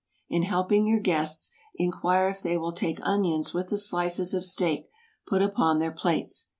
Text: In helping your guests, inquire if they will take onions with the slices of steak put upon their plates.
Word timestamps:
In 0.29 0.41
helping 0.41 0.87
your 0.87 0.99
guests, 0.99 1.51
inquire 1.75 2.27
if 2.27 2.41
they 2.41 2.57
will 2.57 2.71
take 2.73 2.97
onions 3.03 3.53
with 3.53 3.69
the 3.69 3.77
slices 3.77 4.33
of 4.33 4.43
steak 4.43 4.89
put 5.27 5.43
upon 5.43 5.77
their 5.77 5.91
plates. 5.91 6.47